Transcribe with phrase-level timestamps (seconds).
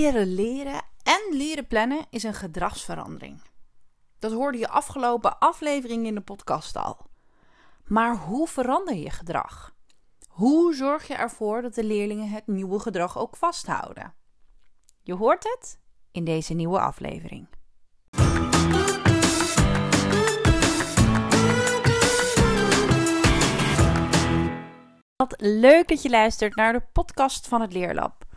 [0.00, 3.42] Leren leren en leren plannen is een gedragsverandering.
[4.18, 6.96] Dat hoorde je afgelopen aflevering in de podcast al.
[7.84, 9.74] Maar hoe verander je gedrag?
[10.28, 14.14] Hoe zorg je ervoor dat de leerlingen het nieuwe gedrag ook vasthouden?
[15.02, 15.78] Je hoort het
[16.12, 17.48] in deze nieuwe aflevering.
[25.16, 28.28] Wat leuk dat je luistert naar de podcast van het Leerlab.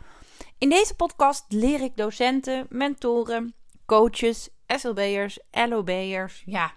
[0.64, 3.54] In deze podcast leer ik docenten, mentoren,
[3.86, 6.74] coaches, SLB'ers, LOB'ers, ja,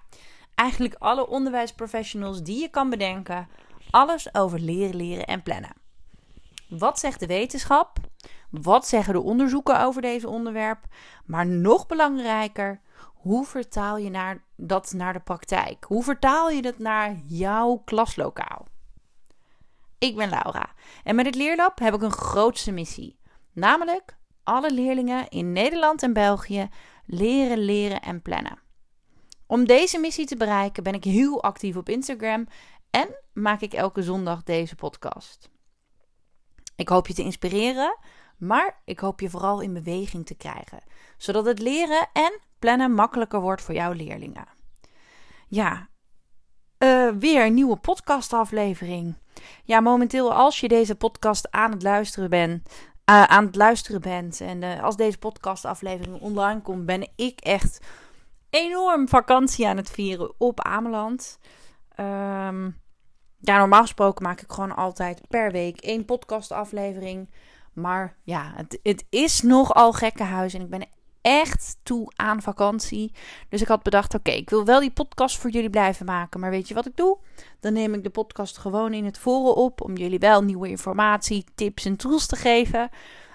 [0.54, 3.48] eigenlijk alle onderwijsprofessionals die je kan bedenken,
[3.90, 5.76] alles over leren, leren en plannen.
[6.68, 7.98] Wat zegt de wetenschap?
[8.50, 10.84] Wat zeggen de onderzoeken over deze onderwerp?
[11.24, 12.80] Maar nog belangrijker,
[13.14, 15.84] hoe vertaal je naar, dat naar de praktijk?
[15.84, 18.66] Hoe vertaal je dat naar jouw klaslokaal?
[19.98, 20.70] Ik ben Laura
[21.04, 23.16] en met het Leerlab heb ik een grootste missie.
[23.56, 26.68] Namelijk alle leerlingen in Nederland en België
[27.06, 28.58] leren, leren en plannen.
[29.46, 32.46] Om deze missie te bereiken ben ik heel actief op Instagram
[32.90, 35.50] en maak ik elke zondag deze podcast.
[36.76, 37.98] Ik hoop je te inspireren,
[38.38, 40.82] maar ik hoop je vooral in beweging te krijgen,
[41.16, 44.48] zodat het leren en plannen makkelijker wordt voor jouw leerlingen.
[45.48, 45.88] Ja,
[46.78, 49.14] uh, weer een nieuwe podcastaflevering.
[49.64, 52.68] Ja, momenteel als je deze podcast aan het luisteren bent,
[53.10, 57.86] uh, aan het luisteren bent en uh, als deze podcastaflevering online komt, ben ik echt
[58.50, 61.38] enorm vakantie aan het vieren op Ameland.
[62.00, 62.80] Um,
[63.38, 67.30] ja, normaal gesproken maak ik gewoon altijd per week één podcastaflevering.
[67.72, 70.88] Maar ja, het, het is nogal gekkenhuis en ik ben
[71.26, 73.12] echt toe aan vakantie.
[73.48, 76.40] Dus ik had bedacht: oké, ik wil wel die podcast voor jullie blijven maken.
[76.40, 77.18] Maar weet je wat ik doe?
[77.60, 79.80] Dan neem ik de podcast gewoon in het forum op.
[79.80, 82.88] Om jullie wel nieuwe informatie, tips en tools te geven.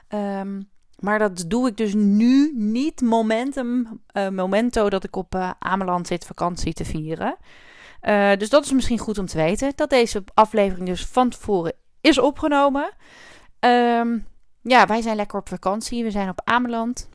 [0.10, 0.70] Um,
[1.00, 6.08] maar dat doe ik dus nu niet momentum, uh, momento dat ik op uh, Ameland
[6.08, 7.38] zit vakantie te vieren.
[8.02, 9.72] Uh, dus dat is misschien goed om te weten.
[9.76, 12.92] Dat deze aflevering dus van tevoren is opgenomen.
[13.60, 14.28] Um,
[14.62, 16.04] ja, wij zijn lekker op vakantie.
[16.04, 17.10] We zijn op Ameland.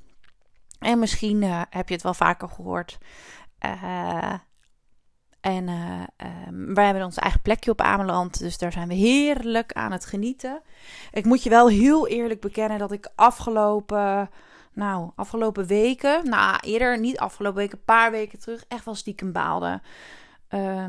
[0.79, 2.99] En misschien uh, heb je het wel vaker gehoord.
[3.65, 4.35] Uh,
[5.41, 8.39] en um, wij hebben ons eigen plekje op Ameland.
[8.39, 10.63] Dus daar zijn we heerlijk aan het genieten.
[11.11, 14.31] Ik moet je wel heel eerlijk bekennen dat ik afgelopen.
[14.73, 16.29] Nou, afgelopen weken.
[16.29, 18.65] Nou, eerder niet afgelopen weken, een paar weken terug.
[18.69, 19.81] Echt wel stiekem baalde.
[20.51, 20.85] Uh,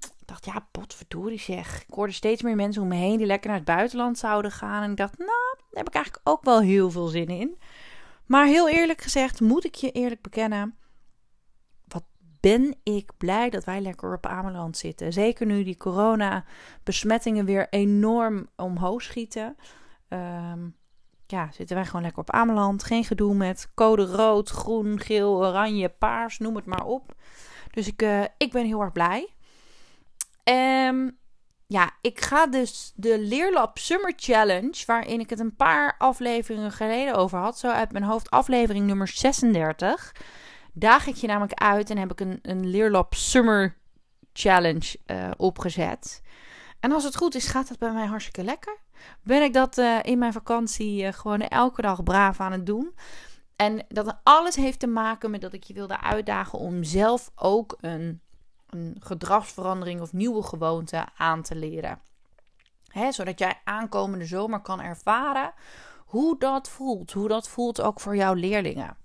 [0.00, 1.82] ik dacht, ja, potverdorie zeg.
[1.88, 4.82] Ik hoorde steeds meer mensen om me heen die lekker naar het buitenland zouden gaan.
[4.82, 7.58] En ik dacht, nou, daar heb ik eigenlijk ook wel heel veel zin in.
[8.26, 10.76] Maar heel eerlijk gezegd, moet ik je eerlijk bekennen.
[11.88, 12.04] Wat
[12.40, 15.12] ben ik blij dat wij lekker op Ameland zitten.
[15.12, 19.56] Zeker nu die corona-besmettingen weer enorm omhoog schieten.
[20.08, 20.76] Um,
[21.26, 22.82] ja, zitten wij gewoon lekker op Ameland.
[22.84, 27.14] Geen gedoe met code rood, groen, geel, oranje, paars, noem het maar op.
[27.70, 29.28] Dus ik, uh, ik ben heel erg blij.
[30.88, 31.18] Um,
[31.66, 37.14] ja, ik ga dus de Leerlab Summer Challenge, waarin ik het een paar afleveringen geleden
[37.14, 40.14] over had, zo uit mijn hoofd, aflevering nummer 36.
[40.72, 43.76] Daag ik je namelijk uit en heb ik een, een Leerlab Summer
[44.32, 46.22] Challenge uh, opgezet.
[46.80, 48.78] En als het goed is, gaat dat bij mij hartstikke lekker.
[49.22, 52.94] Ben ik dat uh, in mijn vakantie uh, gewoon elke dag braaf aan het doen.
[53.56, 57.76] En dat alles heeft te maken met dat ik je wilde uitdagen om zelf ook
[57.80, 58.20] een
[58.66, 62.00] een gedragsverandering of nieuwe gewoonte aan te leren.
[63.10, 65.52] Zodat jij aankomende zomer kan ervaren
[66.06, 67.12] hoe dat voelt.
[67.12, 68.96] Hoe dat voelt ook voor jouw leerlingen.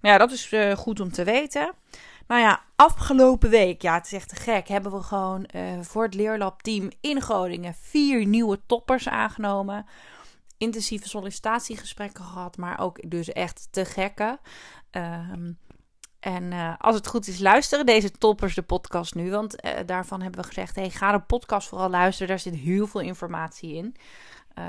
[0.00, 1.72] Nou ja, dat is uh, goed om te weten.
[2.26, 6.02] Nou ja, afgelopen week, ja, het is echt te gek, hebben we gewoon uh, voor
[6.02, 9.86] het Leerlab-team in Groningen vier nieuwe toppers aangenomen.
[10.58, 14.38] Intensieve sollicitatiegesprekken gehad, maar ook dus echt te gekke.
[14.90, 15.58] Um,
[16.26, 19.30] en uh, als het goed is, luisteren deze toppers de podcast nu.
[19.30, 22.28] Want uh, daarvan hebben we gezegd: hey, ga de podcast vooral luisteren.
[22.28, 23.96] Daar zit heel veel informatie in.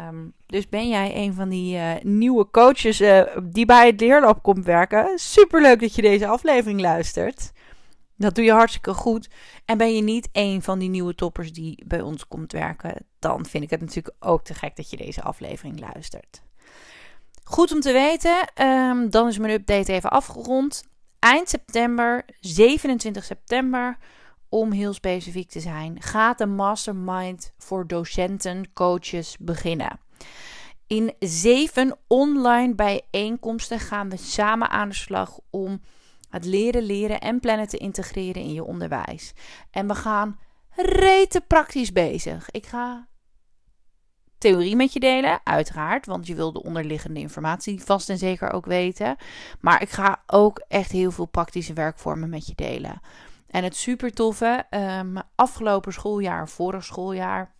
[0.08, 2.98] Um, dus ben jij een van die uh, nieuwe coaches
[3.44, 5.20] die bij het Leerlab komt werken?
[5.20, 7.52] Superleuk dat je deze aflevering luistert.
[8.16, 9.30] Dat doe je hartstikke goed.
[9.66, 13.46] En ben je niet een van die nieuwe toppers die bij ons komt werken, dan
[13.46, 16.42] vind ik het natuurlijk ook te gek dat je deze aflevering luistert.
[17.44, 18.66] Goed om te weten.
[18.68, 20.84] Um, dan is mijn update even afgerond
[21.20, 23.98] eind september, 27 september,
[24.50, 30.00] om heel specifiek te zijn, gaat de mastermind voor docenten, coaches beginnen.
[30.88, 35.82] In zeven online bijeenkomsten gaan we samen aan de slag om
[36.30, 39.34] het leren, leren en plannen te integreren in je onderwijs.
[39.72, 40.40] En we gaan
[40.76, 42.50] rete praktisch bezig.
[42.52, 43.08] Ik ga
[44.38, 46.06] theorie met je delen, uiteraard.
[46.06, 49.16] Want je wil de onderliggende informatie vast en zeker ook weten.
[49.60, 53.02] Maar ik ga ook echt heel veel praktische werkvormen met je delen.
[53.48, 57.56] En het super toffe, um, afgelopen schooljaar, vorig schooljaar,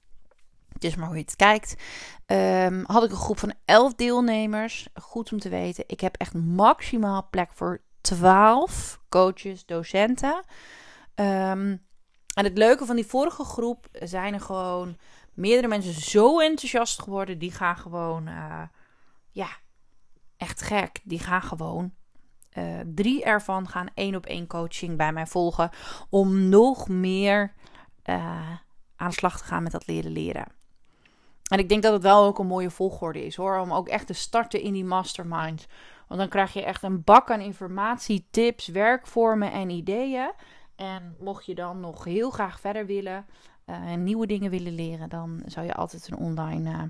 [0.74, 1.76] het is maar hoe je het kijkt,
[2.26, 4.88] um, had ik een groep van 11 deelnemers.
[4.94, 10.44] Goed om te weten, ik heb echt maximaal plek voor 12 coaches, docenten.
[11.16, 11.86] Um,
[12.34, 14.98] en het leuke van die vorige groep zijn er gewoon
[15.38, 17.38] meerdere mensen zo enthousiast geworden.
[17.38, 18.62] Die gaan gewoon, uh,
[19.32, 19.48] ja,
[20.38, 21.02] echt gek.
[21.04, 21.94] Die gaan gewoon
[22.58, 25.70] uh, drie ervan gaan één op één coaching bij mij volgen.
[26.10, 27.54] Om nog meer
[28.06, 28.52] uh,
[28.96, 30.46] aan de slag te gaan met dat leren leren.
[31.50, 33.58] En ik denk dat het wel ook een mooie volgorde is hoor.
[33.60, 35.68] Om ook echt te starten in die mastermind.
[36.08, 40.32] Want dan krijg je echt een bak aan informatie, tips, werkvormen en ideeën.
[40.76, 43.26] En mocht je dan nog heel graag verder willen
[43.70, 46.82] uh, nieuwe dingen willen leren, dan zou je altijd een online uh,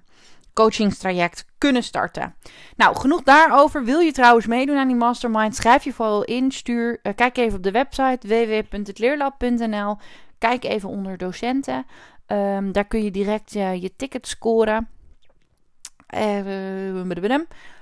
[0.54, 2.36] coachingstraject kunnen starten.
[2.76, 3.84] Nou, genoeg daarover.
[3.84, 5.56] Wil je trouwens meedoen aan die mastermind?
[5.56, 6.52] Schrijf je vooral in.
[6.52, 9.98] Stuur, uh, kijk even op de website www.hetleerlab.nl.
[10.38, 11.86] Kijk even onder docenten.
[12.28, 14.90] Um, daar kun je direct je ticket scoren.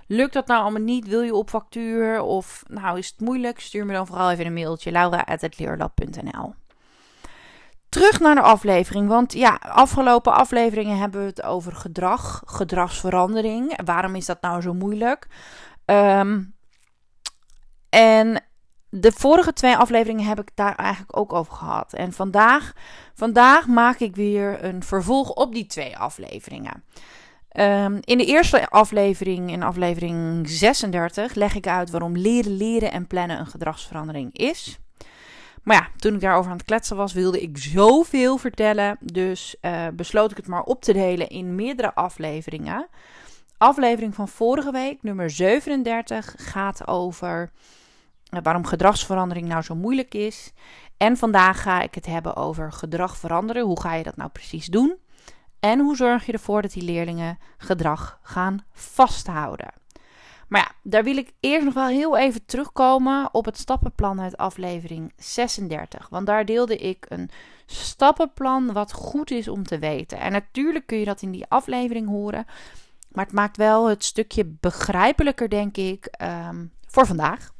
[0.07, 1.07] Lukt dat nou allemaal niet?
[1.07, 2.21] Wil je op factuur?
[2.21, 3.59] Of nou is het moeilijk?
[3.59, 4.91] Stuur me dan vooral even een mailtje.
[4.91, 6.64] laura.leerlab.nl
[7.95, 9.07] Terug naar de aflevering.
[9.07, 13.79] Want ja, afgelopen afleveringen hebben we het over gedrag, gedragsverandering.
[13.85, 15.27] Waarom is dat nou zo moeilijk?
[15.85, 16.55] Um,
[17.89, 18.43] en
[18.89, 21.93] de vorige twee afleveringen heb ik daar eigenlijk ook over gehad.
[21.93, 22.73] En vandaag,
[23.13, 26.83] vandaag maak ik weer een vervolg op die twee afleveringen.
[27.59, 33.07] Um, in de eerste aflevering, in aflevering 36, leg ik uit waarom leren, leren en
[33.07, 34.79] plannen een gedragsverandering is.
[35.65, 38.97] Maar ja, toen ik daarover aan het kletsen was, wilde ik zoveel vertellen.
[38.99, 42.87] Dus uh, besloot ik het maar op te delen in meerdere afleveringen.
[43.57, 47.51] Aflevering van vorige week, nummer 37, gaat over
[48.33, 50.53] uh, waarom gedragsverandering nou zo moeilijk is.
[50.97, 53.63] En vandaag ga ik het hebben over gedrag veranderen.
[53.63, 54.97] Hoe ga je dat nou precies doen?
[55.59, 59.73] En hoe zorg je ervoor dat die leerlingen gedrag gaan vasthouden?
[60.47, 64.37] Maar ja, daar wil ik eerst nog wel heel even terugkomen op het stappenplan uit
[64.37, 66.09] aflevering 36.
[66.09, 67.29] Want daar deelde ik een
[67.65, 70.19] stappenplan wat goed is om te weten.
[70.19, 72.45] En natuurlijk kun je dat in die aflevering horen.
[73.11, 77.53] Maar het maakt wel het stukje begrijpelijker, denk ik, um, voor vandaag.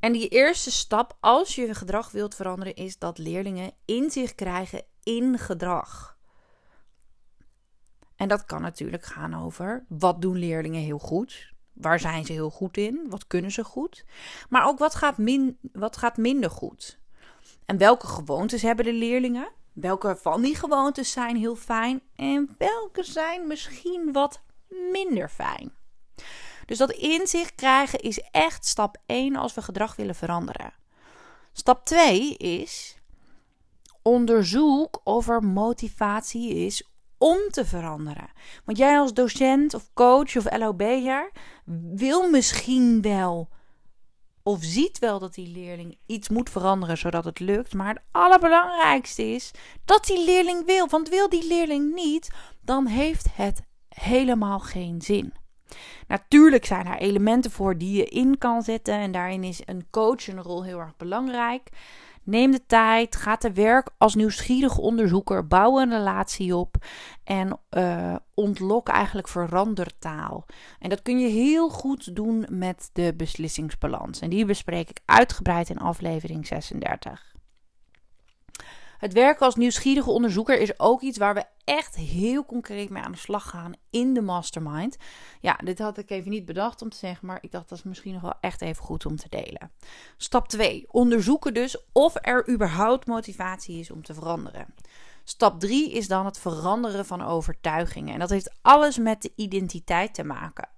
[0.00, 5.38] En die eerste stap, als je gedrag wilt veranderen, is dat leerlingen inzicht krijgen in
[5.38, 6.17] gedrag.
[8.18, 11.52] En dat kan natuurlijk gaan over wat doen leerlingen heel goed?
[11.72, 13.06] Waar zijn ze heel goed in?
[13.08, 14.04] Wat kunnen ze goed?
[14.48, 16.98] Maar ook wat gaat, min, wat gaat minder goed?
[17.66, 19.48] En welke gewoontes hebben de leerlingen?
[19.72, 22.00] Welke van die gewoontes zijn heel fijn?
[22.16, 25.72] En welke zijn misschien wat minder fijn?
[26.66, 30.72] Dus dat inzicht krijgen is echt stap 1 als we gedrag willen veranderen.
[31.52, 32.96] Stap 2 is
[34.02, 36.88] onderzoek of er motivatie is
[37.18, 38.30] om te veranderen.
[38.64, 41.30] Want jij als docent of coach of LOB'er
[41.94, 43.48] wil misschien wel
[44.48, 47.74] of ziet wel dat die leerling iets moet veranderen zodat het lukt.
[47.74, 49.50] Maar het allerbelangrijkste is
[49.84, 50.88] dat die leerling wil.
[50.88, 52.28] Want wil die leerling niet,
[52.60, 55.32] dan heeft het helemaal geen zin.
[56.06, 58.94] Natuurlijk zijn er elementen voor die je in kan zetten.
[58.94, 61.68] En daarin is een coach een rol heel erg belangrijk.
[62.28, 66.76] Neem de tijd, ga te werk als nieuwsgierig onderzoeker, bouw een relatie op
[67.24, 70.46] en uh, ontlok eigenlijk verandertaal.
[70.78, 74.20] En dat kun je heel goed doen met de beslissingsbalans.
[74.20, 77.37] En die bespreek ik uitgebreid in aflevering 36.
[78.98, 83.12] Het werken als nieuwsgierige onderzoeker is ook iets waar we echt heel concreet mee aan
[83.12, 84.96] de slag gaan in de mastermind.
[85.40, 87.84] Ja, dit had ik even niet bedacht om te zeggen, maar ik dacht dat is
[87.84, 89.70] misschien nog wel echt even goed om te delen.
[90.16, 90.84] Stap 2.
[90.90, 94.74] Onderzoeken dus of er überhaupt motivatie is om te veranderen.
[95.24, 98.12] Stap 3 is dan het veranderen van overtuigingen.
[98.12, 100.68] En dat heeft alles met de identiteit te maken.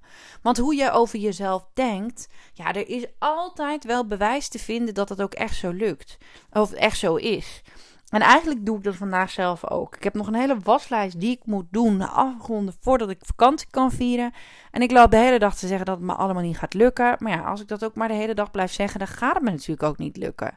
[0.43, 5.09] Want hoe je over jezelf denkt, ja, er is altijd wel bewijs te vinden dat
[5.09, 6.19] het ook echt zo lukt.
[6.53, 7.63] Of echt zo is.
[8.11, 9.97] En eigenlijk doe ik dat vandaag zelf ook.
[9.97, 13.93] Ik heb nog een hele waslijst die ik moet doen, afgeronden voordat ik vakantie kan
[13.93, 14.33] vieren.
[14.71, 17.17] En ik loop de hele dag te zeggen dat het me allemaal niet gaat lukken.
[17.19, 19.43] Maar ja, als ik dat ook maar de hele dag blijf zeggen, dan gaat het
[19.43, 20.57] me natuurlijk ook niet lukken.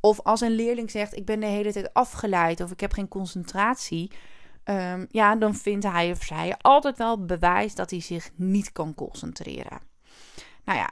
[0.00, 3.08] Of als een leerling zegt, ik ben de hele tijd afgeleid of ik heb geen
[3.08, 4.10] concentratie.
[4.64, 8.94] Um, ja, dan vindt hij of zij altijd wel bewijs dat hij zich niet kan
[8.94, 9.80] concentreren.
[10.64, 10.90] Nou ja,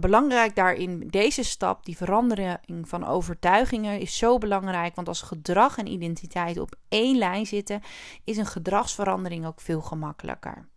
[0.00, 4.94] belangrijk daarin, deze stap, die verandering van overtuigingen, is zo belangrijk.
[4.94, 7.80] Want als gedrag en identiteit op één lijn zitten,
[8.24, 10.70] is een gedragsverandering ook veel gemakkelijker.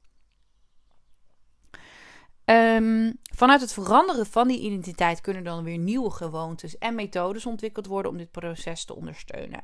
[2.45, 7.85] Um, vanuit het veranderen van die identiteit kunnen dan weer nieuwe gewoontes en methodes ontwikkeld
[7.85, 9.61] worden om dit proces te ondersteunen.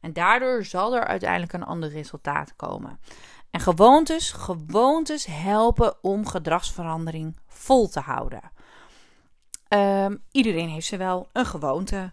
[0.00, 3.00] En daardoor zal er uiteindelijk een ander resultaat komen.
[3.50, 8.50] En gewoontes, gewoontes helpen om gedragsverandering vol te houden.
[9.68, 12.12] Um, iedereen heeft ze wel een gewoonte.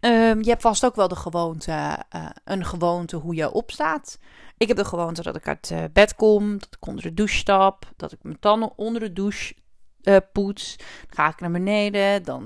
[0.00, 1.70] Um, je hebt vast ook wel de gewoonte,
[2.16, 4.18] uh, een gewoonte hoe je opstaat.
[4.56, 7.36] Ik heb de gewoonte dat ik uit uh, bed kom, dat ik onder de douche
[7.36, 9.54] stap, dat ik mijn tanden onder de douche
[10.02, 10.76] uh, poets.
[10.76, 12.44] Dan ga ik naar beneden, dan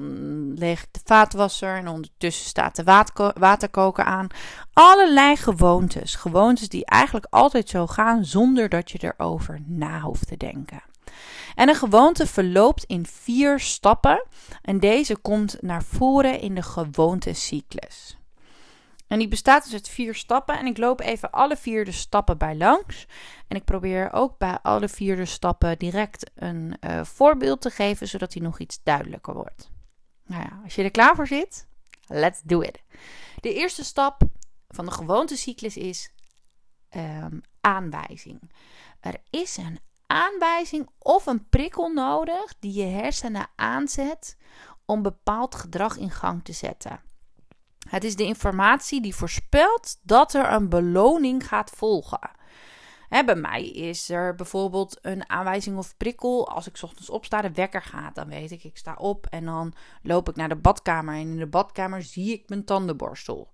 [0.55, 2.85] leg ik de vaatwasser en ondertussen staat de
[3.39, 4.27] waterkoker aan.
[4.73, 6.15] Allerlei gewoontes.
[6.15, 10.83] Gewoontes die eigenlijk altijd zo gaan zonder dat je erover na hoeft te denken.
[11.59, 14.27] En een gewoonte verloopt in vier stappen
[14.63, 18.19] en deze komt naar voren in de gewoontecyclus.
[19.07, 20.59] En die bestaat dus uit vier stappen.
[20.59, 23.07] En ik loop even alle vier de stappen bij langs.
[23.49, 28.09] En ik probeer ook bij alle vier de stappen direct een uh, voorbeeld te geven,
[28.09, 29.71] zodat die nog iets duidelijker wordt.
[30.27, 31.67] Nou ja, als je er klaar voor zit,
[32.07, 32.83] let's do it.
[33.41, 34.23] De eerste stap
[34.69, 36.13] van de gewoontecyclus is
[36.97, 38.51] um, aanwijzing.
[39.01, 44.37] Er is een aanwijzing of een prikkel nodig die je hersenen aanzet
[44.85, 47.01] om bepaald gedrag in gang te zetten.
[47.89, 52.31] Het is de informatie die voorspelt dat er een beloning gaat volgen.
[53.09, 56.49] bij mij is er bijvoorbeeld een aanwijzing of prikkel.
[56.49, 59.73] Als ik ochtends opsta, de wekker gaat, dan weet ik, ik sta op en dan
[60.03, 61.15] loop ik naar de badkamer.
[61.15, 63.53] En in de badkamer zie ik mijn tandenborstel.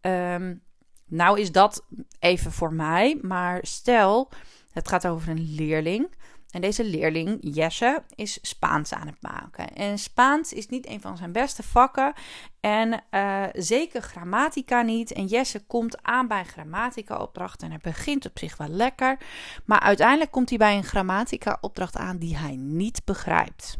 [0.00, 0.62] Um,
[1.06, 1.86] nou is dat
[2.18, 4.30] even voor mij, maar stel,
[4.72, 6.14] het gaat over een leerling.
[6.50, 9.74] En deze leerling, Jesse, is Spaans aan het maken.
[9.74, 12.12] En Spaans is niet een van zijn beste vakken.
[12.60, 15.12] En uh, zeker grammatica niet.
[15.12, 17.62] En Jesse komt aan bij grammatica-opdracht.
[17.62, 19.18] En hij begint op zich wel lekker.
[19.64, 23.78] Maar uiteindelijk komt hij bij een grammatica-opdracht aan die hij niet begrijpt.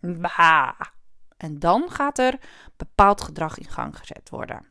[0.00, 0.80] Bah.
[1.36, 2.38] En dan gaat er
[2.76, 4.66] bepaald gedrag in gang gezet worden.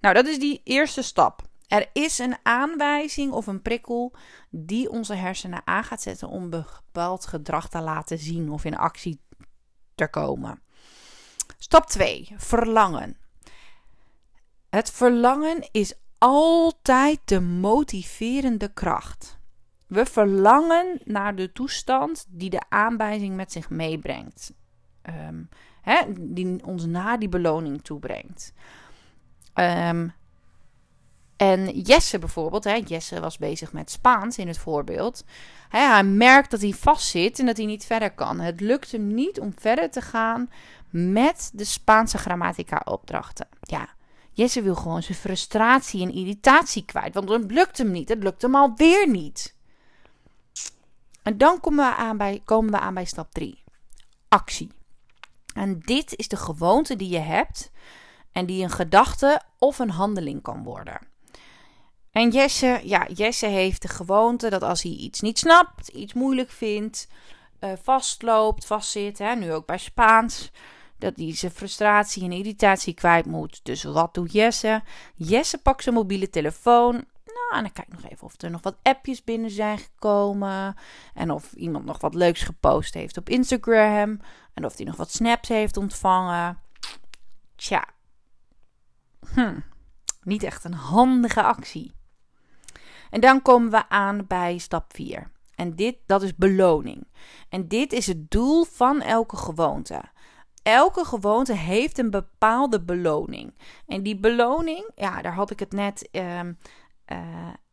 [0.00, 1.42] Nou, dat is die eerste stap.
[1.72, 4.12] Er is een aanwijzing of een prikkel
[4.50, 9.20] die onze hersenen aan gaat zetten om bepaald gedrag te laten zien of in actie
[9.94, 10.62] te komen.
[11.58, 12.32] Stap 2.
[12.36, 13.16] Verlangen.
[14.70, 19.38] Het verlangen is altijd de motiverende kracht.
[19.86, 24.54] We verlangen naar de toestand die de aanwijzing met zich meebrengt.
[25.02, 25.48] Um,
[26.18, 28.52] die ons naar die beloning toebrengt.
[29.54, 30.12] Um,
[31.42, 35.24] en Jesse bijvoorbeeld, hè, Jesse was bezig met Spaans in het voorbeeld.
[35.68, 38.40] Hij merkt dat hij vastzit en dat hij niet verder kan.
[38.40, 40.50] Het lukt hem niet om verder te gaan
[40.90, 43.48] met de Spaanse grammatica-opdrachten.
[43.60, 43.88] Ja,
[44.32, 48.08] Jesse wil gewoon zijn frustratie en irritatie kwijt, want het lukt hem niet.
[48.08, 49.54] Het lukt hem alweer niet.
[51.22, 53.62] En dan komen we aan bij, komen we aan bij stap 3.
[54.28, 54.70] Actie.
[55.54, 57.70] En dit is de gewoonte die je hebt
[58.32, 61.10] en die een gedachte of een handeling kan worden.
[62.12, 66.50] En Jesse, ja, Jesse heeft de gewoonte dat als hij iets niet snapt, iets moeilijk
[66.50, 67.08] vindt,
[67.60, 70.50] uh, vastloopt, vastzit, hè, nu ook bij Spaans,
[70.98, 73.60] dat hij zijn frustratie en irritatie kwijt moet.
[73.62, 74.82] Dus wat doet Jesse?
[75.14, 76.92] Jesse pakt zijn mobiele telefoon.
[77.24, 80.76] Nou, en dan kijk nog even of er nog wat appjes binnen zijn gekomen.
[81.14, 84.20] En of iemand nog wat leuks gepost heeft op Instagram.
[84.54, 86.58] En of hij nog wat snaps heeft ontvangen.
[87.56, 87.84] Tja.
[89.34, 89.58] Hm.
[90.22, 91.92] Niet echt een handige actie.
[93.12, 95.30] En dan komen we aan bij stap 4.
[95.54, 97.06] En dit, dat is beloning.
[97.48, 100.02] En dit is het doel van elke gewoonte.
[100.62, 103.54] Elke gewoonte heeft een bepaalde beloning.
[103.86, 106.58] En die beloning, ja, daar had ik het net um,
[107.12, 107.18] uh,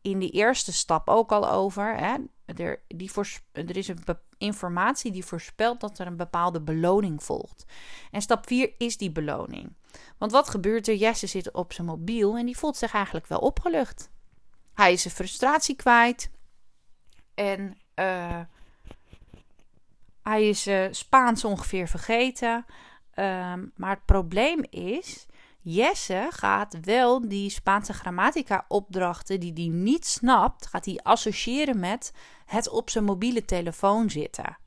[0.02, 1.96] in de eerste stap ook al over.
[1.96, 2.16] Hè.
[2.44, 3.10] Er, die
[3.52, 4.04] er is een
[4.38, 7.64] informatie die voorspelt dat er een bepaalde beloning volgt.
[8.10, 9.76] En stap 4 is die beloning.
[10.18, 10.94] Want wat gebeurt er?
[10.94, 14.10] Jesse zit op zijn mobiel en die voelt zich eigenlijk wel opgelucht.
[14.80, 16.30] Hij is zijn frustratie kwijt.
[17.34, 18.40] En uh,
[20.22, 22.66] hij is uh, Spaans ongeveer vergeten.
[23.14, 25.26] Um, maar het probleem is,
[25.60, 32.12] Jesse gaat wel die Spaanse grammatica opdrachten die hij niet snapt, gaat hij associëren met
[32.46, 34.58] het op zijn mobiele telefoon zitten.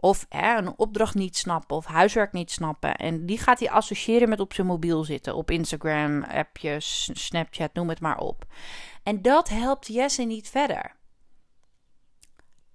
[0.00, 2.96] Of een opdracht niet snappen of huiswerk niet snappen.
[2.96, 5.34] En die gaat hij associëren met op zijn mobiel zitten.
[5.34, 8.44] Op Instagram, appjes, Snapchat, noem het maar op.
[9.02, 10.96] En dat helpt Jesse niet verder.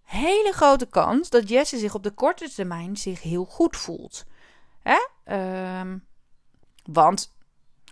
[0.02, 4.26] hele grote kans dat Jesse zich op de korte termijn zich heel goed voelt.
[4.82, 5.08] Hè?
[5.24, 5.98] Ehm,
[6.84, 7.36] want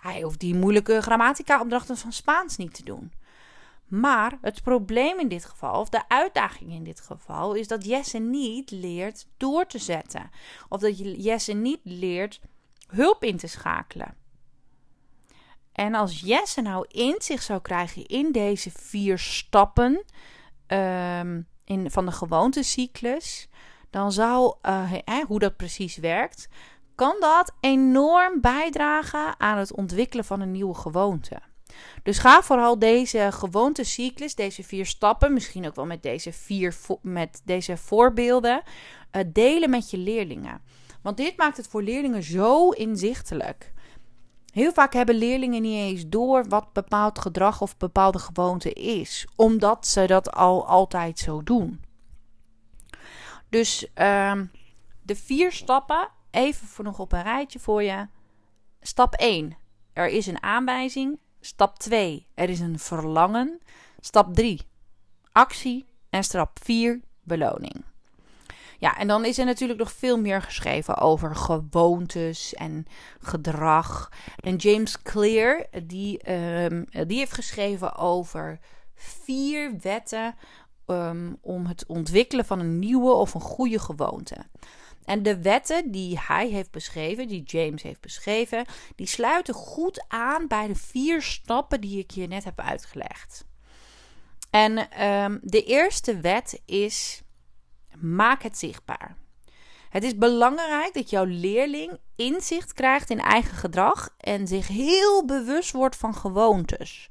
[0.02, 3.12] hij hoeft die moeilijke grammatica-opdrachten van Spaans niet te doen.
[3.92, 8.18] Maar het probleem in dit geval, of de uitdaging in dit geval, is dat Jesse
[8.18, 10.30] niet leert door te zetten.
[10.70, 12.42] Of dat Jesse niet leert
[12.88, 14.16] hulp in te schakelen.
[15.72, 20.04] En als Jesse nou inzicht zou krijgen in deze vier stappen
[20.68, 23.50] um, in, van de gewoontecyclus,
[23.90, 24.94] dan zou, uh,
[25.28, 26.50] hoe dat precies werkt,
[26.96, 31.42] kan dat enorm bijdragen aan het ontwikkelen van een nieuwe gewoonte.
[32.04, 37.42] Dus ga vooral deze gewoontecyclus, deze vier stappen, misschien ook wel met deze vier met
[37.46, 38.62] deze voorbeelden,
[39.12, 40.62] uh, delen met je leerlingen.
[41.02, 43.72] Want dit maakt het voor leerlingen zo inzichtelijk.
[44.54, 49.88] Heel vaak hebben leerlingen niet eens door wat bepaald gedrag of bepaalde gewoonte is, omdat
[49.88, 51.82] ze dat al altijd zo doen.
[53.50, 54.42] Dus uh,
[55.02, 58.08] de vier stappen, even voor nog op een rijtje voor je.
[58.82, 59.58] Stap 1,
[59.94, 61.20] er is een aanwijzing.
[61.42, 63.60] Stap 2, er is een verlangen.
[64.00, 64.62] Stap 3,
[65.32, 65.86] actie.
[66.10, 67.84] En stap 4, beloning.
[68.78, 72.86] Ja, en dan is er natuurlijk nog veel meer geschreven over gewoontes en
[73.20, 74.12] gedrag.
[74.36, 78.60] En James Clear, die, um, die heeft geschreven over
[78.96, 80.36] vier wetten
[80.86, 84.38] um, om het ontwikkelen van een nieuwe of een goede gewoonte.
[85.06, 88.66] En de wetten die hij heeft beschreven, die James heeft beschreven,
[88.96, 93.46] die sluiten goed aan bij de vier stappen die ik je net heb uitgelegd.
[94.50, 97.22] En um, de eerste wet is
[98.02, 99.18] Maak het zichtbaar.
[99.90, 105.72] Het is belangrijk dat jouw leerling inzicht krijgt in eigen gedrag en zich heel bewust
[105.72, 107.10] wordt van gewoontes.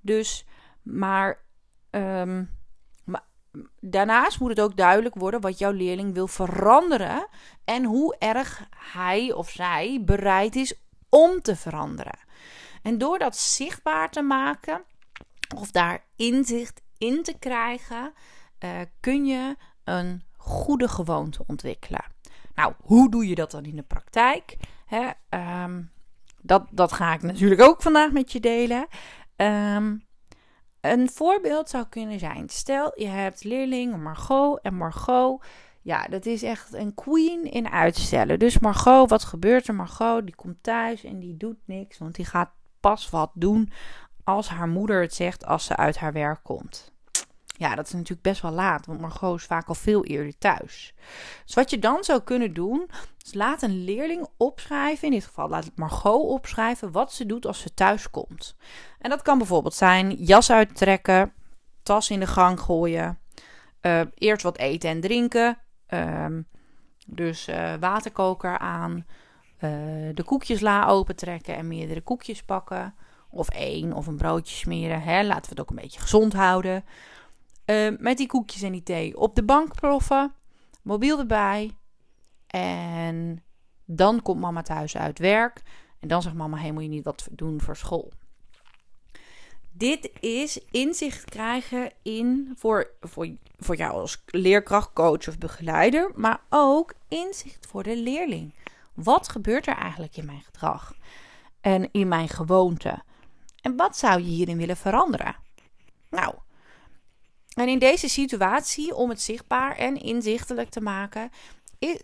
[0.00, 0.44] Dus,
[0.82, 1.44] maar,
[1.90, 2.48] maar
[3.80, 7.26] daarnaast moet het ook duidelijk worden wat jouw leerling wil veranderen
[7.64, 10.74] en hoe erg hij of zij bereid is
[11.08, 12.18] om te veranderen.
[12.82, 14.82] En door dat zichtbaar te maken
[15.56, 18.12] of daar inzicht in te krijgen,
[18.64, 18.70] uh,
[19.00, 22.04] kun je een goede gewoonte ontwikkelen.
[22.54, 24.56] Nou, hoe doe je dat dan in de praktijk?
[24.86, 25.82] Hè, ehm,
[26.40, 28.86] dat, dat ga ik natuurlijk ook vandaag met je delen.
[29.36, 30.04] Um,
[30.84, 35.44] een voorbeeld zou kunnen zijn: stel je hebt leerling Margot en Margot.
[35.82, 38.38] Ja, dat is echt een queen in uitstellen.
[38.38, 39.74] Dus Margot, wat gebeurt er?
[39.74, 43.70] Margot, die komt thuis en die doet niks, want die gaat pas wat doen
[44.24, 46.93] als haar moeder het zegt als ze uit haar werk komt.
[47.56, 50.94] Ja, dat is natuurlijk best wel laat, want Margot is vaak al veel eerder thuis.
[51.44, 52.90] Dus wat je dan zou kunnen doen,
[53.24, 57.60] is laat een leerling opschrijven, in dit geval laat Margot opschrijven wat ze doet als
[57.60, 58.56] ze thuis komt.
[58.98, 61.32] En dat kan bijvoorbeeld zijn jas uittrekken,
[61.82, 63.18] tas in de gang gooien,
[63.82, 66.26] uh, eerst wat eten en drinken, uh,
[67.06, 69.06] dus uh, waterkoker aan,
[69.56, 69.70] uh,
[70.14, 72.94] de koekjesla opentrekken en meerdere koekjes pakken.
[73.30, 75.02] Of één of een broodje smeren.
[75.02, 75.22] Hè?
[75.22, 76.84] Laten we het ook een beetje gezond houden.
[77.66, 80.34] Uh, met die koekjes en die thee op de bank proffen.
[80.82, 81.76] Mobiel erbij.
[82.46, 83.42] En
[83.84, 85.62] dan komt mama thuis uit werk.
[86.00, 88.12] En dan zegt mama: hey, moet je niet wat doen voor school?
[89.72, 96.40] Dit is inzicht krijgen in voor, voor, voor jou als leerkracht, coach of begeleider, maar
[96.48, 98.54] ook inzicht voor de leerling.
[98.94, 100.94] Wat gebeurt er eigenlijk in mijn gedrag
[101.60, 103.02] en in mijn gewoonte?
[103.60, 105.36] En wat zou je hierin willen veranderen?
[106.10, 106.34] Nou,
[107.54, 111.30] en in deze situatie, om het zichtbaar en inzichtelijk te maken,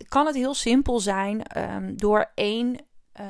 [0.07, 2.85] kan het heel simpel zijn um, door één,
[3.19, 3.25] uh,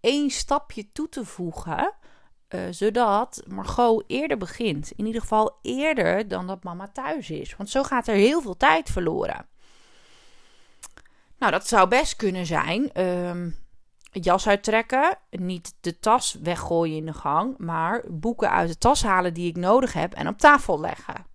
[0.00, 1.92] één stapje toe te voegen.
[2.48, 4.90] Uh, zodat Margot eerder begint.
[4.90, 7.56] In ieder geval eerder dan dat mama thuis is.
[7.56, 9.46] Want zo gaat er heel veel tijd verloren.
[11.38, 13.00] Nou, dat zou best kunnen zijn.
[13.00, 13.63] Um,
[14.20, 19.34] jas uittrekken, niet de tas weggooien in de gang, maar boeken uit de tas halen
[19.34, 21.26] die ik nodig heb en op tafel leggen.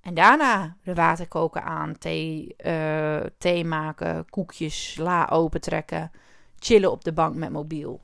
[0.00, 6.10] En daarna de waterkoker aan, thee, uh, thee maken, koekjes, la opentrekken,
[6.58, 8.02] chillen op de bank met mobiel.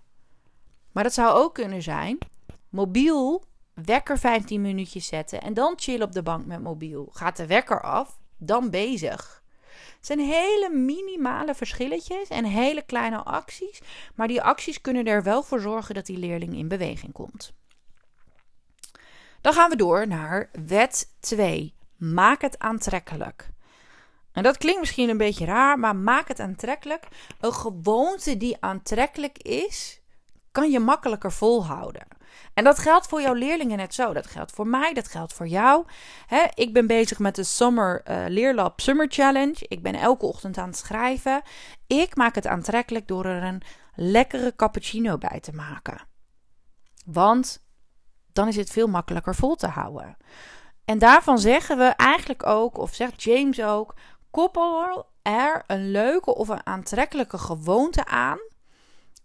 [0.93, 2.19] Maar dat zou ook kunnen zijn,
[2.69, 7.09] mobiel, wekker 15 minuutjes zetten en dan chillen op de bank met mobiel.
[7.13, 9.43] Gaat de wekker af, dan bezig.
[9.99, 13.81] Het zijn hele minimale verschilletjes en hele kleine acties,
[14.15, 17.53] maar die acties kunnen er wel voor zorgen dat die leerling in beweging komt.
[19.41, 21.75] Dan gaan we door naar wet 2.
[21.97, 23.51] Maak het aantrekkelijk.
[24.33, 27.09] En dat klinkt misschien een beetje raar, maar maak het aantrekkelijk.
[27.41, 30.01] Een gewoonte die aantrekkelijk is,
[30.53, 32.18] kan je makkelijker volhouden.
[32.55, 34.13] En dat geldt voor jouw leerlingen net zo.
[34.13, 35.85] Dat geldt voor mij, dat geldt voor jou.
[36.55, 39.57] ik ben bezig met de Summer uh, Leerlab Summer Challenge.
[39.69, 41.43] Ik ben elke ochtend aan het schrijven.
[41.87, 43.63] Ik maak het aantrekkelijk door er een
[43.95, 46.01] lekkere cappuccino bij te maken.
[47.05, 47.67] Want
[48.33, 50.17] dan is het veel makkelijker vol te houden.
[50.85, 53.95] En daarvan zeggen we eigenlijk ook, of zegt James ook,
[54.31, 58.39] koppel er een leuke of een aantrekkelijke gewoonte aan.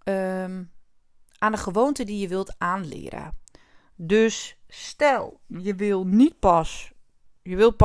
[0.04, 0.73] Um,
[1.44, 3.38] aan de gewoonte die je wilt aanleren.
[3.96, 6.92] Dus stel, je wil niet pas,
[7.42, 7.76] je wil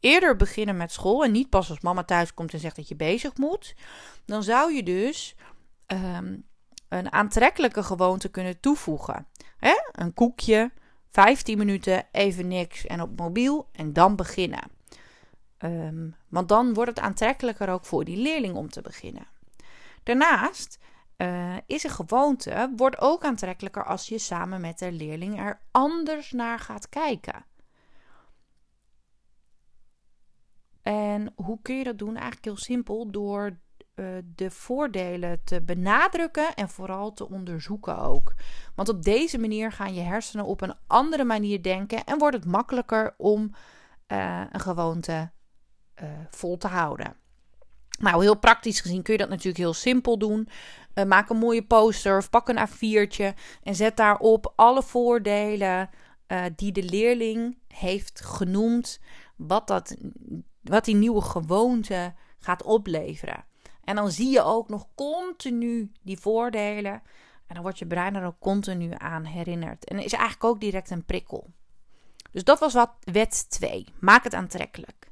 [0.00, 2.96] eerder beginnen met school en niet pas als mama thuis komt en zegt dat je
[2.96, 3.74] bezig moet,
[4.24, 5.36] dan zou je dus
[5.86, 6.36] ehm,
[6.88, 9.26] een aantrekkelijke gewoonte kunnen toevoegen.
[9.56, 9.74] Hè?
[9.92, 10.70] Een koekje,
[11.10, 14.70] 15 minuten, even niks en op mobiel en dan beginnen.
[15.58, 19.26] Ehm, want dan wordt het aantrekkelijker ook voor die leerling om te beginnen.
[20.02, 20.78] Daarnaast
[21.18, 26.32] uh, is een gewoonte, wordt ook aantrekkelijker als je samen met de leerling er anders
[26.32, 27.44] naar gaat kijken.
[30.82, 32.14] En hoe kun je dat doen?
[32.14, 33.58] Eigenlijk heel simpel door
[33.94, 38.34] uh, de voordelen te benadrukken en vooral te onderzoeken ook.
[38.74, 42.46] Want op deze manier gaan je hersenen op een andere manier denken en wordt het
[42.46, 43.54] makkelijker om
[44.08, 45.32] uh, een gewoonte
[46.30, 47.23] vol te houden.
[47.98, 50.48] Nou, heel praktisch gezien kun je dat natuurlijk heel simpel doen.
[50.94, 55.90] Uh, maak een mooie poster of pak een A4'tje en zet daarop alle voordelen
[56.28, 59.00] uh, die de leerling heeft genoemd.
[59.36, 59.96] Wat, dat,
[60.62, 63.44] wat die nieuwe gewoonte gaat opleveren.
[63.84, 67.02] En dan zie je ook nog continu die voordelen.
[67.46, 69.84] En dan wordt je brein er ook continu aan herinnerd.
[69.84, 71.50] En is eigenlijk ook direct een prikkel.
[72.30, 73.86] Dus dat was wat wet 2.
[74.00, 75.10] Maak het aantrekkelijk.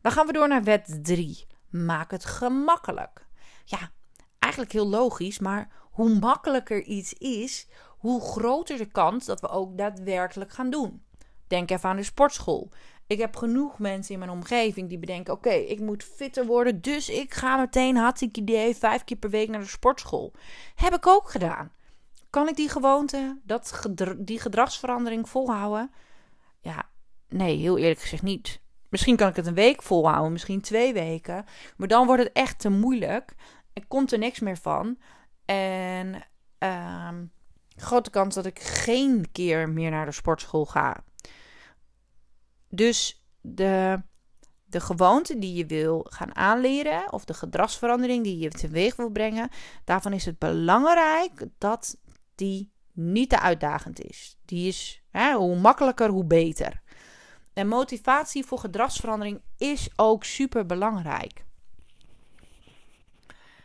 [0.00, 1.46] Dan gaan we door naar wet 3.
[1.68, 3.26] Maak het gemakkelijk.
[3.64, 3.90] Ja,
[4.38, 9.78] eigenlijk heel logisch, maar hoe makkelijker iets is, hoe groter de kans dat we ook
[9.78, 11.04] daadwerkelijk gaan doen.
[11.46, 12.70] Denk even aan de sportschool.
[13.06, 17.08] Ik heb genoeg mensen in mijn omgeving die bedenken: oké, ik moet fitter worden, dus
[17.08, 20.32] ik ga meteen hartstikke idee vijf keer per week naar de sportschool.
[20.74, 21.72] Heb ik ook gedaan.
[22.30, 23.82] Kan ik die gewoonte, dat
[24.18, 25.90] die gedragsverandering volhouden?
[26.60, 26.88] Ja,
[27.28, 28.60] nee, heel eerlijk gezegd niet.
[28.88, 31.44] Misschien kan ik het een week volhouden, misschien twee weken.
[31.76, 33.34] Maar dan wordt het echt te moeilijk.
[33.72, 34.98] Er komt er niks meer van.
[35.44, 36.14] En
[36.58, 37.08] uh,
[37.76, 41.04] grote kans dat ik geen keer meer naar de sportschool ga.
[42.68, 44.02] Dus de,
[44.64, 49.48] de gewoonte die je wil gaan aanleren, of de gedragsverandering die je teweeg wil brengen,
[49.84, 51.96] daarvan is het belangrijk dat
[52.34, 54.38] die niet te uitdagend is.
[54.44, 56.82] Die is hè, hoe makkelijker, hoe beter.
[57.56, 61.44] En motivatie voor gedragsverandering is ook super belangrijk.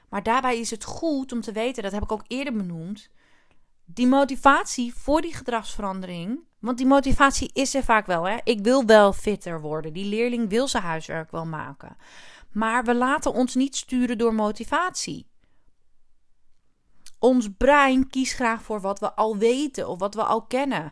[0.10, 3.10] Maar daarbij is het goed om te weten, dat heb ik ook eerder benoemd,
[3.86, 6.40] die motivatie voor die gedragsverandering.
[6.60, 8.28] Want die motivatie is er vaak wel.
[8.28, 8.38] Hè?
[8.44, 9.94] Ik wil wel fitter worden.
[9.94, 11.98] Die leerling wil zijn huiswerk wel maken.
[12.52, 15.28] Maar we laten ons niet sturen door motivatie.
[17.20, 20.92] Ons brein kiest graag voor wat we al weten of wat we al kennen.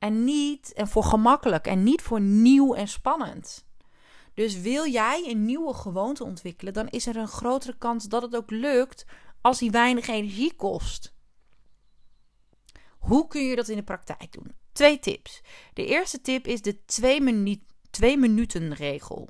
[0.00, 3.64] En niet en voor gemakkelijk en niet voor nieuw en spannend.
[4.34, 8.36] Dus wil jij een nieuwe gewoonte ontwikkelen, dan is er een grotere kans dat het
[8.36, 9.06] ook lukt
[9.40, 11.14] als die weinig energie kost.
[12.98, 14.54] Hoe kun je dat in de praktijk doen?
[14.72, 15.42] Twee tips.
[15.72, 17.60] De eerste tip is de twee, minuut,
[17.90, 19.28] twee minuten regel.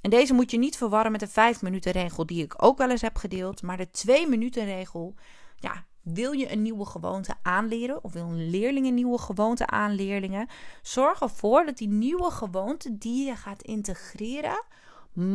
[0.00, 2.90] En deze moet je niet verwarren met de vijf minuten regel die ik ook wel
[2.90, 3.62] eens heb gedeeld.
[3.62, 5.14] Maar de twee minuten regel,
[5.56, 10.48] ja, wil je een nieuwe gewoonte aanleren of wil een leerling een nieuwe gewoonte aanleerlingen?
[10.82, 14.64] Zorg ervoor dat die nieuwe gewoonte die je gaat integreren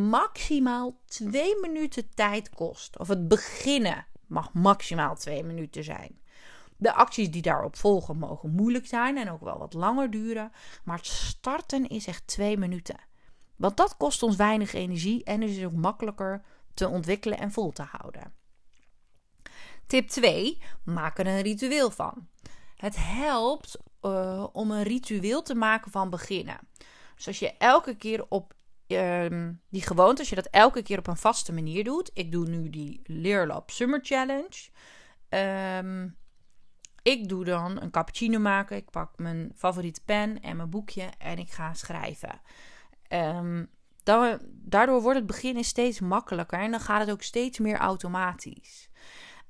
[0.10, 3.00] maximaal twee minuten tijd kost.
[3.00, 6.20] Of het beginnen mag maximaal twee minuten zijn.
[6.78, 10.52] De acties die daarop volgen mogen moeilijk zijn en ook wel wat langer duren.
[10.84, 12.98] Maar het starten is echt twee minuten.
[13.56, 17.84] Want dat kost ons weinig energie en is ook makkelijker te ontwikkelen en vol te
[17.84, 18.41] houden.
[19.92, 20.62] Tip 2.
[20.84, 22.28] Maak er een ritueel van.
[22.76, 26.60] Het helpt uh, om een ritueel te maken van beginnen.
[27.16, 28.54] Dus als je elke keer op
[28.88, 32.12] uh, die gewoonte, als je dat elke keer op een vaste manier doet.
[32.14, 34.70] Ik doe nu die Leerlab Summer Challenge.
[35.30, 36.18] Um,
[37.02, 38.78] ik doe dan een cappuccino maken.
[38.78, 42.42] Ik pak mijn favoriete pen en mijn boekje en ik ga schrijven.
[44.04, 48.90] Dan, daardoor wordt het beginnen steeds makkelijker en dan gaat het ook steeds meer automatisch.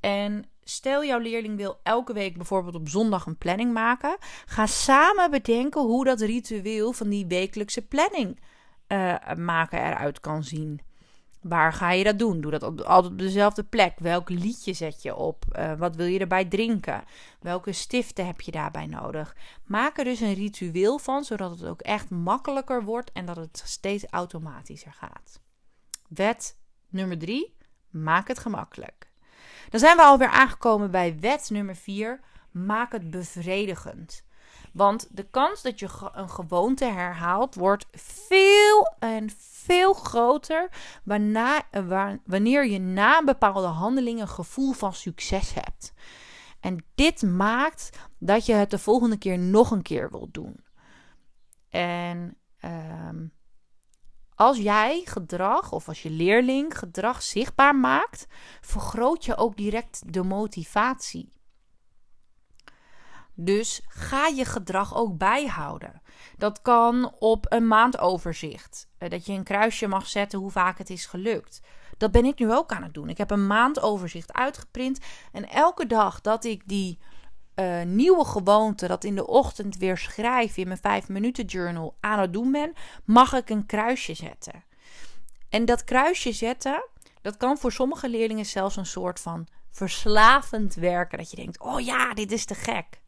[0.02, 4.18] En stel jouw leerling wil elke week bijvoorbeeld op zondag een planning maken.
[4.46, 8.40] Ga samen bedenken hoe dat ritueel van die wekelijkse planning
[8.88, 10.82] uh, maken eruit kan zien.
[11.42, 12.42] Waar ga je dat doen?
[12.42, 14.00] Doe dat altijd op dezelfde plek.
[14.00, 15.46] Welk liedje zet je op?
[15.52, 17.04] Uh, wat wil je erbij drinken?
[17.40, 19.36] Welke stiften heb je daarbij nodig?
[19.66, 23.62] Maak er dus een ritueel van, zodat het ook echt makkelijker wordt en dat het
[23.66, 25.42] steeds automatischer gaat.
[26.08, 26.58] Wet
[26.90, 27.56] nummer drie:
[27.90, 29.11] maak het gemakkelijk.
[29.72, 32.20] Dan zijn we alweer aangekomen bij wet nummer vier:
[32.52, 34.26] maak het bevredigend.
[34.74, 40.70] Want de kans dat je een gewoonte herhaalt wordt veel en veel groter
[42.26, 45.94] wanneer je na bepaalde handelingen een gevoel van succes hebt.
[46.60, 50.64] En dit maakt dat je het de volgende keer nog een keer wilt doen.
[51.70, 53.26] En ehm,
[54.42, 58.28] als jij gedrag of als je leerling gedrag zichtbaar maakt,
[58.62, 61.34] vergroot je ook direct de motivatie.
[63.34, 66.02] Dus ga je gedrag ook bijhouden.
[66.38, 68.90] Dat kan op een maandoverzicht.
[68.98, 71.62] Eh, dat je een kruisje mag zetten hoe vaak het is gelukt.
[71.98, 73.10] Dat ben ik nu ook aan het doen.
[73.10, 75.00] Ik heb een maandoverzicht uitgeprint.
[75.32, 77.00] En elke dag dat ik die
[77.56, 82.20] uh, nieuwe gewoonte, dat in de ochtend weer schrijf in mijn 5 minuten journal aan
[82.20, 82.74] het doen ben,
[83.06, 84.64] mag ik een kruisje zetten.
[85.50, 86.90] En dat kruisje zetten,
[87.22, 91.18] dat kan voor sommige leerlingen zelfs een soort van verslavend werken.
[91.18, 93.02] Dat je denkt, oh ja, dit is te gek.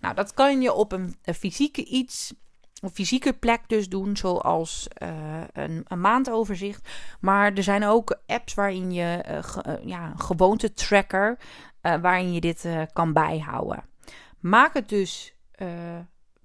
[0.00, 2.34] Nou, dat kan je op een, fysieke iets,
[2.80, 6.88] een fysieke plek dus doen, zoals uh, een, een, maandoverzicht.
[7.20, 11.38] Maar er zijn ook apps waarin je, uh, ja, een gewoonte tracker,
[11.82, 13.84] waarin je dit kan bijhouden.
[14.40, 15.34] Maak het dus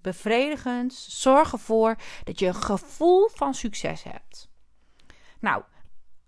[0.02, 0.94] bevredigend.
[0.94, 4.50] Zorg ervoor dat je een gevoel van succes hebt.
[5.40, 5.64] Nou,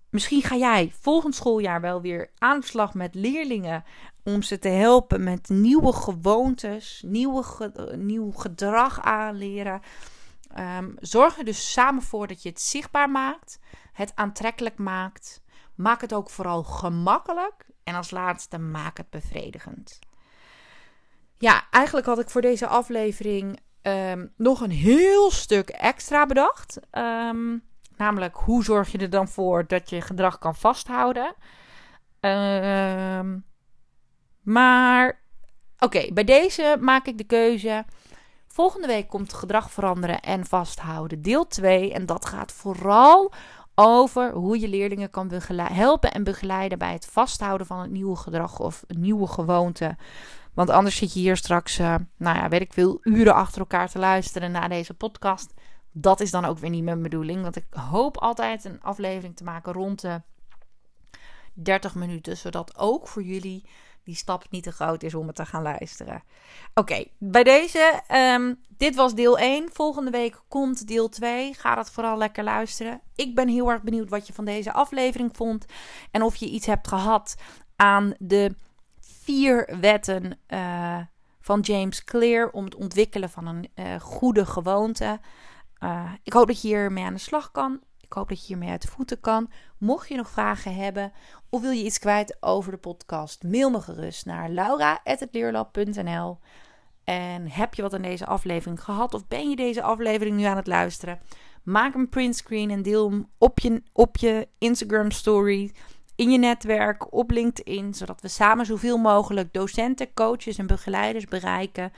[0.10, 3.84] misschien ga jij volgend schooljaar wel weer aan de slag met leerlingen
[4.24, 9.82] om ze te helpen met nieuwe gewoontes, nieuwe, nieuw gedrag aanleren.
[10.60, 13.60] Um, zorg er dus samen voor dat je het zichtbaar maakt,
[13.94, 15.42] het aantrekkelijk maakt.
[15.80, 17.66] Maak het ook vooral gemakkelijk.
[17.84, 20.00] En als laatste, maak het bevredigend.
[21.38, 26.80] Ja, eigenlijk had ik voor deze aflevering ehm, nog een heel stuk extra bedacht.
[26.92, 27.58] Ehm,
[27.96, 31.36] namelijk, hoe zorg je er dan voor dat je gedrag kan vasthouden?
[32.20, 33.46] Um,
[34.42, 35.20] maar
[35.78, 37.86] oké, bij deze maak ik de keuze.
[38.48, 41.94] Volgende week komt gedrag veranderen en vasthouden, deel 2.
[41.94, 43.34] En dat gaat vooral
[43.80, 48.60] over hoe je leerlingen kan helpen en begeleiden bij het vasthouden van het nieuwe gedrag
[48.60, 49.98] of een nieuwe gewoonte.
[50.54, 53.90] Want anders zit je hier straks, uh, nou ja, weet ik veel, uren achter elkaar
[53.90, 55.54] te luisteren naar deze podcast.
[55.92, 57.42] Dat is dan ook weer niet mijn bedoeling.
[57.42, 60.22] Want ik hoop altijd een aflevering te maken rond de
[61.54, 62.38] 30 minuten.
[62.38, 63.66] Zodat ook voor jullie
[64.04, 66.24] die stap niet te groot is om het te gaan luisteren.
[66.74, 69.70] Oké, bij deze, um, dit was deel 1.
[69.74, 71.54] Volgende week komt deel 2.
[71.54, 73.02] Ga dat vooral lekker luisteren.
[73.16, 75.66] Ik ben heel erg benieuwd wat je van deze aflevering vond.
[76.12, 77.36] En of je iets hebt gehad
[77.76, 78.56] aan de
[79.00, 81.00] vier wetten uh,
[81.42, 85.20] van James Clear om het ontwikkelen van een uh, goede gewoonte.
[85.84, 87.80] Uh, ik hoop dat je hiermee aan de slag kan.
[88.02, 89.52] Ik hoop dat je hiermee uit de voeten kan.
[89.78, 91.12] Mocht je nog vragen hebben
[91.50, 96.40] of wil je iets kwijt over de podcast, mail me gerust naar laura.leerlab.nl.
[97.10, 100.58] En heb je wat aan deze aflevering gehad of ben je deze aflevering nu aan
[100.58, 101.20] het luisteren?
[101.64, 105.72] Maak een printscreen en deel hem op je, op je Instagram story,
[106.16, 111.92] in je netwerk, op LinkedIn, zodat we samen zoveel mogelijk docenten, coaches en begeleiders bereiken.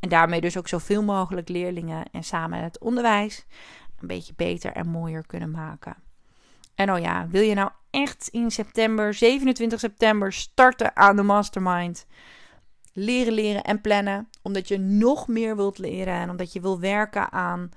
[0.00, 3.46] En daarmee dus ook zoveel mogelijk leerlingen en samen het onderwijs
[4.00, 5.96] een beetje beter en mooier kunnen maken.
[6.74, 12.06] En oh ja, wil je nou echt in september, 27 september, starten aan de mastermind?
[12.98, 14.28] Leren, leren en plannen.
[14.42, 17.70] Omdat je nog meer wilt leren en omdat je wil werken aan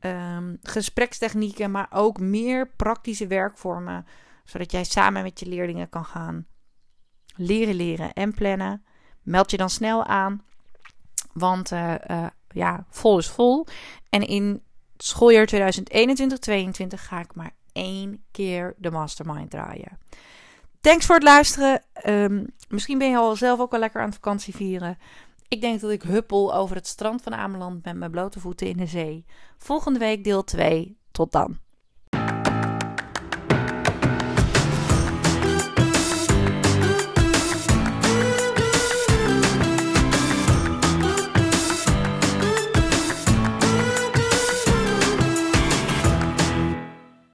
[0.00, 4.06] um, gesprekstechnieken, maar ook meer praktische werkvormen.
[4.44, 6.46] Zodat jij samen met je leerlingen kan gaan
[7.36, 8.84] leren, leren en plannen.
[9.22, 10.42] Meld je dan snel aan.
[11.32, 13.66] Want uh, uh, ja, vol is vol.
[14.08, 14.62] En in
[14.96, 15.60] schooljaar 2021-2022
[16.86, 19.98] ga ik maar één keer de mastermind draaien.
[20.84, 21.82] Thanks voor het luisteren.
[22.06, 24.98] Um, misschien ben je al zelf ook wel lekker aan het vakantie vieren.
[25.48, 28.76] Ik denk dat ik huppel over het strand van Ameland met mijn blote voeten in
[28.76, 29.24] de zee.
[29.58, 30.98] Volgende week deel 2.
[31.10, 31.58] Tot dan.